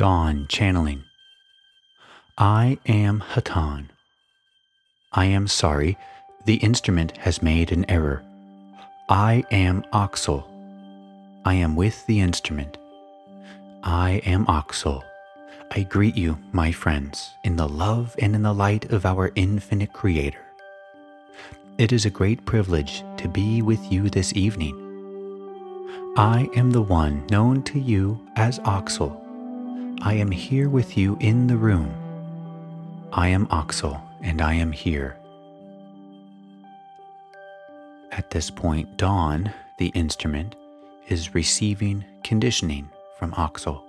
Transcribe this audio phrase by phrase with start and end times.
[0.00, 1.04] Dawn channeling.
[2.38, 3.90] I am Hatonn.
[5.12, 5.98] I am sorry,
[6.46, 8.22] the instrument has made an error.
[9.10, 10.46] I am Oxal.
[11.44, 12.78] I am with the instrument.
[13.82, 15.04] I am Oxal.
[15.70, 19.92] I greet you, my friends, in the love and in the light of our infinite
[19.92, 20.46] Creator.
[21.76, 24.74] It is a great privilege to be with you this evening.
[26.16, 29.26] I am the one known to you as Oxal.
[30.02, 31.92] I am here with you in the room.
[33.12, 35.18] I am Oxal, and I am here.
[38.10, 40.56] At this point, Dawn, the instrument,
[41.08, 43.82] is receiving conditioning from Oxal.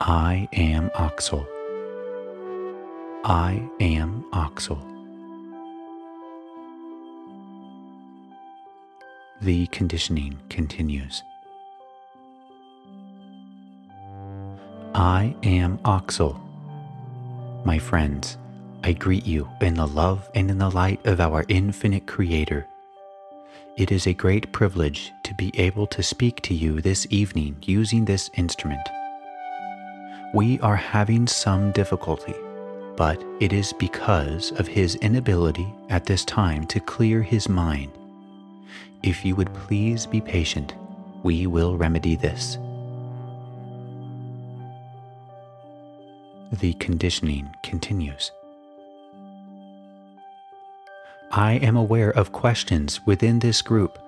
[0.00, 1.44] I am Oxal.
[3.24, 4.78] I am Oxal.
[9.42, 11.24] The conditioning continues.
[15.04, 16.40] I am Oxal.
[17.62, 18.38] My friends,
[18.82, 22.66] I greet you in the love and in the light of our infinite Creator.
[23.76, 28.06] It is a great privilege to be able to speak to you this evening using
[28.06, 28.80] this instrument.
[30.32, 32.34] We are having some difficulty,
[32.96, 37.92] but it is because of his inability at this time to clear his mind.
[39.02, 40.74] If you would please be patient,
[41.22, 42.56] we will remedy this.
[46.60, 48.30] The conditioning continues.
[51.32, 53.98] I am aware of questions within this group.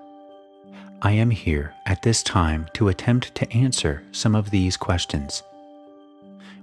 [1.01, 5.43] I am here at this time to attempt to answer some of these questions.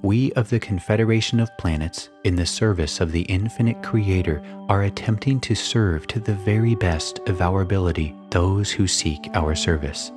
[0.00, 5.38] We of the Confederation of Planets, in the service of the infinite Creator, are attempting
[5.41, 10.10] to serve to the very best of our ability those who seek our service.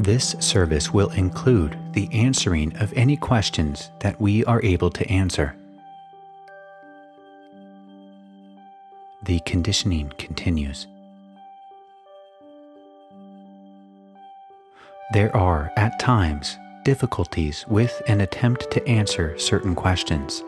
[0.00, 5.54] This service will include the answering of any questions that we are able to answer.
[9.22, 10.88] The conditioning continues.
[15.12, 20.42] There are, at times, difficulties with an attempt to answer certain questions,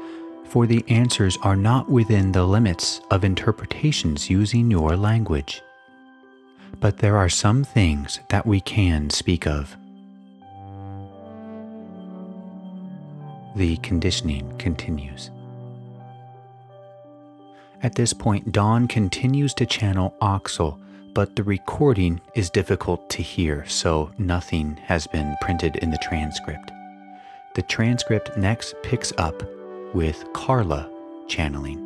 [0.45, 5.63] for the answers are not within the limits of interpretations using your language
[6.81, 9.77] but there are some things that we can speak of.
[13.57, 15.31] The conditioning continues.
[17.83, 20.79] At this point, Dawn continues to channel Oxal,
[21.15, 26.71] but the recording is difficult to hear, so nothing has been printed in the transcript.
[27.55, 29.43] The transcript next picks up
[29.95, 30.91] with Carla
[31.29, 31.83] channeling.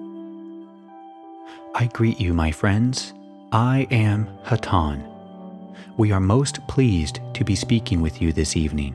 [1.75, 3.15] I greet you, my friends,
[3.53, 5.03] I am Hatonn.
[5.97, 8.95] We are most pleased to be speaking with you this evening.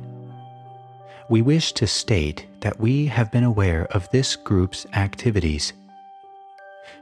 [1.28, 5.74] We wish to state that we have been aware of this group's activities.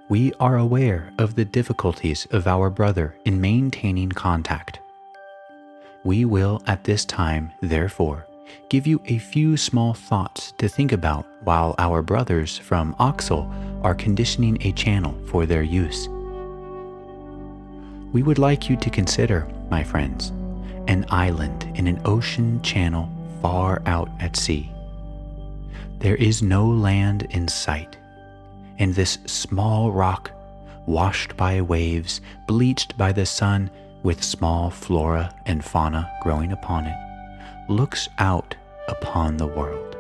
[0.09, 4.80] We are aware of the difficulties of our brother in maintaining contact.
[6.03, 8.25] We will at this time, therefore,
[8.69, 13.47] give you a few small thoughts to think about while our brothers from Oxal
[13.84, 16.08] are conditioning a channel for their use
[18.13, 20.29] we would like you to consider, my friends,
[20.88, 23.09] an island in an ocean channel
[23.41, 24.72] far out at sea.
[25.97, 27.97] There is no land in sight,
[28.78, 30.31] and this small rock,
[30.85, 33.69] washed by waves, bleached by the sun,
[34.03, 36.97] with small flora and fauna growing upon it,
[37.68, 38.53] looks out
[38.90, 39.95] upon the world,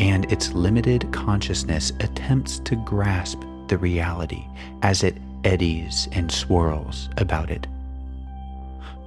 [0.00, 4.42] and its limited consciousness attempts to grasp the reality
[4.82, 7.66] as it eddies and swirls about it.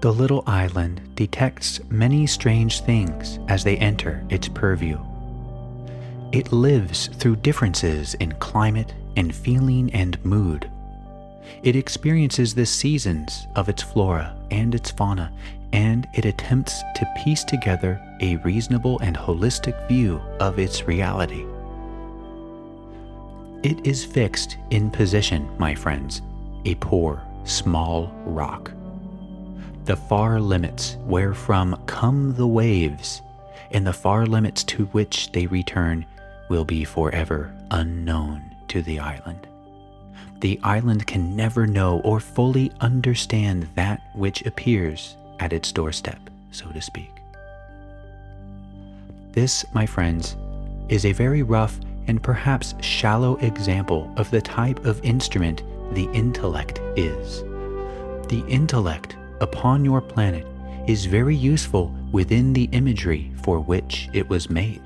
[0.02, 5.00] The little island detects many strange things as they enter its purview.
[6.34, 10.70] It lives through differences in climate and feeling and mood.
[11.62, 15.32] It experiences the seasons of its flora and its fauna,
[15.72, 21.46] and it attempts to piece together a reasonable and holistic view of its reality.
[23.64, 26.22] It is fixed in position, my friends,
[26.66, 28.74] a poor, small rock.
[29.86, 33.22] The far limits wherefrom come the waves,
[33.72, 36.06] and the far limits to which they return
[36.50, 39.48] will be forever unknown to the island.
[40.42, 46.20] The island can never know or fully understand that which appears at its doorstep,
[46.52, 47.12] so to speak.
[49.32, 50.36] This, my friends,
[50.90, 55.64] is a very rough and perhaps shallow example of the type of instrument
[55.94, 57.42] the intellect is.
[58.28, 60.46] The intellect upon your planet
[60.88, 64.82] is very useful within the imagery for which it was made.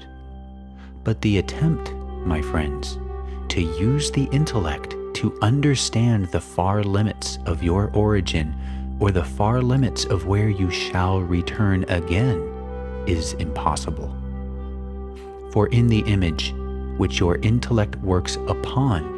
[1.03, 1.91] But the attempt,
[2.25, 2.99] my friends,
[3.49, 8.53] to use the intellect to understand the far limits of your origin
[8.99, 12.39] or the far limits of where you shall return again
[13.07, 14.15] is impossible.
[15.51, 16.53] For in the image
[16.97, 19.15] which your intellect works upon,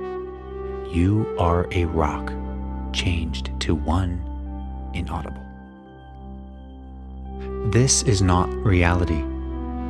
[0.93, 2.33] you are a rock
[2.93, 4.21] changed to one
[4.93, 5.41] inaudible.
[7.71, 9.21] This is not reality,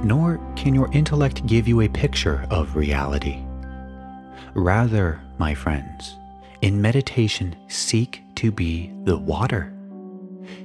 [0.03, 3.43] nor can your intellect give you a picture of reality.
[4.53, 6.15] Rather, my friends,
[6.61, 9.73] in meditation, seek to be the water.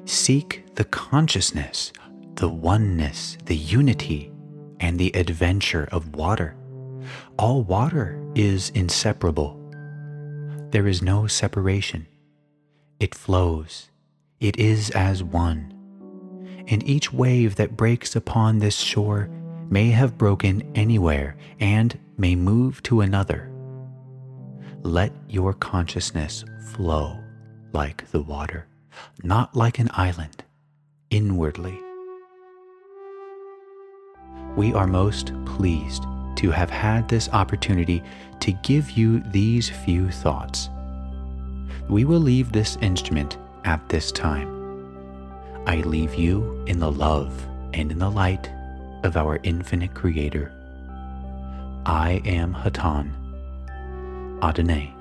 [0.06, 1.92] Seek the consciousness,
[2.34, 4.32] the oneness, the unity,
[4.80, 6.56] and the adventure of water.
[7.38, 9.60] All water is inseparable.
[10.70, 12.06] There is no separation.
[13.00, 13.90] It flows.
[14.40, 15.72] It is as one.
[16.68, 19.28] And each wave that breaks upon this shore
[19.70, 23.50] may have broken anywhere and may move to another.
[24.82, 27.18] Let your consciousness flow
[27.72, 28.66] like the water,
[29.22, 30.44] not like an island,
[31.10, 31.78] inwardly.
[34.56, 36.04] We are most pleased
[36.36, 38.02] to have had this opportunity
[38.40, 40.68] to give you these few thoughts
[41.88, 44.48] we will leave this instrument at this time.
[45.66, 48.50] I leave you in the love and in the light
[49.02, 50.52] of our infinite Creator.
[51.86, 53.12] I am Hatonn.
[54.42, 54.94] Adonai.